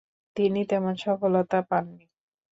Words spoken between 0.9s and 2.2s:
সফলতা পাননি।